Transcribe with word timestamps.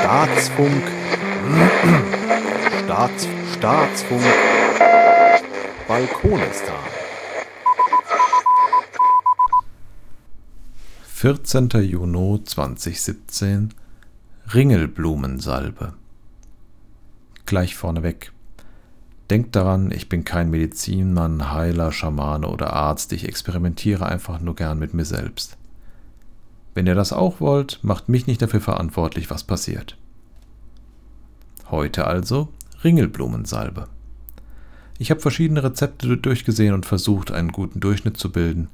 Staatsfunk. 0.00 0.82
Staats, 2.84 3.28
Staatsfunk. 3.54 4.22
Balkonistan. 5.86 6.74
14. 11.04 11.68
Juni 11.82 12.44
2017 12.44 13.74
Ringelblumensalbe. 14.54 15.94
Gleich 17.44 17.74
vorneweg. 17.74 18.32
Denkt 19.28 19.56
daran, 19.56 19.90
ich 19.90 20.08
bin 20.08 20.24
kein 20.24 20.48
Medizinmann, 20.48 21.52
Heiler, 21.52 21.92
Schamane 21.92 22.48
oder 22.48 22.72
Arzt, 22.72 23.12
ich 23.12 23.28
experimentiere 23.28 24.06
einfach 24.06 24.40
nur 24.40 24.54
gern 24.54 24.78
mit 24.78 24.94
mir 24.94 25.04
selbst. 25.04 25.57
Wenn 26.78 26.86
ihr 26.86 26.94
das 26.94 27.12
auch 27.12 27.40
wollt, 27.40 27.80
macht 27.82 28.08
mich 28.08 28.28
nicht 28.28 28.40
dafür 28.40 28.60
verantwortlich, 28.60 29.30
was 29.30 29.42
passiert. 29.42 29.96
Heute 31.72 32.06
also 32.06 32.50
Ringelblumensalbe. 32.84 33.88
Ich 34.96 35.10
habe 35.10 35.18
verschiedene 35.18 35.64
Rezepte 35.64 36.16
durchgesehen 36.16 36.74
und 36.74 36.86
versucht, 36.86 37.32
einen 37.32 37.50
guten 37.50 37.80
Durchschnitt 37.80 38.16
zu 38.16 38.30
bilden. 38.30 38.68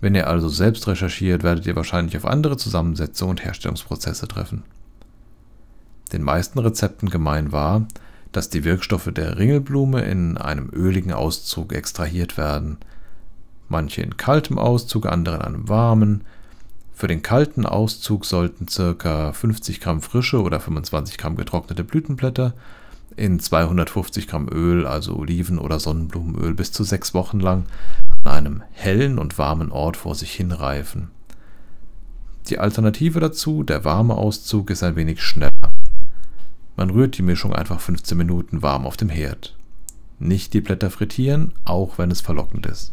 Wenn 0.00 0.14
ihr 0.14 0.28
also 0.28 0.48
selbst 0.48 0.86
recherchiert, 0.86 1.42
werdet 1.42 1.66
ihr 1.66 1.74
wahrscheinlich 1.74 2.16
auf 2.16 2.24
andere 2.24 2.56
Zusammensetzungen 2.56 3.30
und 3.30 3.44
Herstellungsprozesse 3.44 4.28
treffen. 4.28 4.62
Den 6.12 6.22
meisten 6.22 6.60
Rezepten 6.60 7.10
gemein 7.10 7.50
war, 7.50 7.84
dass 8.30 8.50
die 8.50 8.62
Wirkstoffe 8.62 9.10
der 9.12 9.38
Ringelblume 9.38 10.02
in 10.02 10.38
einem 10.38 10.70
öligen 10.72 11.12
Auszug 11.12 11.72
extrahiert 11.72 12.38
werden. 12.38 12.78
Manche 13.68 14.02
in 14.02 14.16
kaltem 14.16 14.56
Auszug, 14.56 15.06
andere 15.06 15.34
in 15.34 15.42
einem 15.42 15.68
warmen. 15.68 16.22
Für 17.00 17.08
den 17.08 17.22
kalten 17.22 17.64
Auszug 17.64 18.26
sollten 18.26 18.66
ca. 18.66 19.32
50 19.32 19.80
Gramm 19.80 20.02
frische 20.02 20.42
oder 20.42 20.60
25 20.60 21.16
Gramm 21.16 21.34
getrocknete 21.34 21.82
Blütenblätter 21.82 22.52
in 23.16 23.40
250 23.40 24.28
Gramm 24.28 24.50
Öl, 24.52 24.86
also 24.86 25.16
Oliven- 25.16 25.58
oder 25.58 25.80
Sonnenblumenöl, 25.80 26.52
bis 26.52 26.72
zu 26.72 26.84
sechs 26.84 27.14
Wochen 27.14 27.40
lang 27.40 27.64
an 28.22 28.30
einem 28.30 28.62
hellen 28.72 29.18
und 29.18 29.38
warmen 29.38 29.72
Ort 29.72 29.96
vor 29.96 30.14
sich 30.14 30.30
hinreifen. 30.32 31.08
Die 32.50 32.58
Alternative 32.58 33.18
dazu, 33.18 33.62
der 33.62 33.86
warme 33.86 34.16
Auszug, 34.16 34.68
ist 34.68 34.82
ein 34.82 34.96
wenig 34.96 35.22
schneller. 35.22 35.72
Man 36.76 36.90
rührt 36.90 37.16
die 37.16 37.22
Mischung 37.22 37.54
einfach 37.54 37.80
15 37.80 38.18
Minuten 38.18 38.60
warm 38.60 38.84
auf 38.84 38.98
dem 38.98 39.08
Herd. 39.08 39.56
Nicht 40.18 40.52
die 40.52 40.60
Blätter 40.60 40.90
frittieren, 40.90 41.54
auch 41.64 41.96
wenn 41.96 42.10
es 42.10 42.20
verlockend 42.20 42.66
ist. 42.66 42.92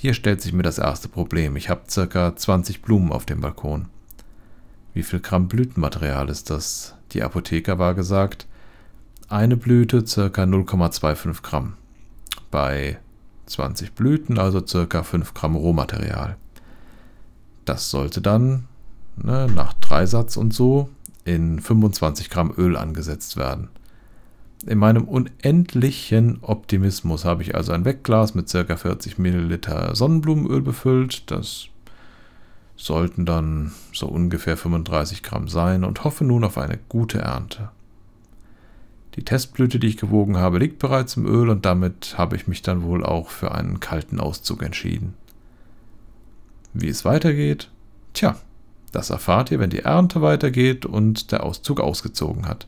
Hier 0.00 0.14
stellt 0.14 0.40
sich 0.40 0.52
mir 0.52 0.62
das 0.62 0.78
erste 0.78 1.08
Problem. 1.08 1.56
Ich 1.56 1.68
habe 1.68 1.80
ca. 1.92 2.36
20 2.36 2.82
Blumen 2.82 3.10
auf 3.10 3.26
dem 3.26 3.40
Balkon. 3.40 3.86
Wie 4.94 5.02
viel 5.02 5.18
Gramm 5.18 5.48
Blütenmaterial 5.48 6.28
ist 6.28 6.50
das? 6.50 6.94
Die 7.10 7.22
Apotheker 7.24 7.80
war 7.80 7.94
gesagt, 7.94 8.46
eine 9.28 9.56
Blüte 9.56 10.04
ca. 10.04 10.44
0,25 10.44 11.42
Gramm. 11.42 11.74
Bei 12.52 12.98
20 13.46 13.94
Blüten 13.94 14.38
also 14.38 14.62
ca. 14.62 15.02
5 15.02 15.34
Gramm 15.34 15.56
Rohmaterial. 15.56 16.36
Das 17.64 17.90
sollte 17.90 18.20
dann 18.20 18.66
ne, 19.16 19.48
nach 19.52 19.72
Dreisatz 19.72 20.36
und 20.36 20.54
so 20.54 20.90
in 21.24 21.58
25 21.58 22.30
Gramm 22.30 22.54
Öl 22.56 22.76
angesetzt 22.76 23.36
werden. 23.36 23.68
In 24.66 24.78
meinem 24.78 25.04
unendlichen 25.04 26.38
Optimismus 26.42 27.24
habe 27.24 27.42
ich 27.42 27.54
also 27.54 27.72
ein 27.72 27.84
Wegglas 27.84 28.34
mit 28.34 28.50
ca. 28.50 28.76
40 28.76 29.18
Milliliter 29.18 29.94
Sonnenblumenöl 29.94 30.60
befüllt. 30.60 31.30
Das 31.30 31.68
sollten 32.76 33.24
dann 33.24 33.72
so 33.92 34.06
ungefähr 34.06 34.56
35 34.56 35.22
Gramm 35.22 35.48
sein 35.48 35.84
und 35.84 36.04
hoffe 36.04 36.24
nun 36.24 36.44
auf 36.44 36.58
eine 36.58 36.78
gute 36.88 37.18
Ernte. 37.18 37.70
Die 39.14 39.24
Testblüte, 39.24 39.78
die 39.78 39.88
ich 39.88 39.96
gewogen 39.96 40.36
habe, 40.36 40.58
liegt 40.58 40.78
bereits 40.78 41.16
im 41.16 41.26
Öl 41.26 41.48
und 41.48 41.64
damit 41.64 42.14
habe 42.16 42.36
ich 42.36 42.46
mich 42.46 42.62
dann 42.62 42.82
wohl 42.82 43.04
auch 43.04 43.30
für 43.30 43.52
einen 43.52 43.80
kalten 43.80 44.20
Auszug 44.20 44.62
entschieden. 44.62 45.14
Wie 46.72 46.88
es 46.88 47.04
weitergeht? 47.04 47.70
Tja, 48.12 48.36
das 48.92 49.10
erfahrt 49.10 49.50
ihr, 49.50 49.60
wenn 49.60 49.70
die 49.70 49.80
Ernte 49.80 50.22
weitergeht 50.22 50.86
und 50.86 51.32
der 51.32 51.44
Auszug 51.44 51.80
ausgezogen 51.80 52.46
hat. 52.48 52.66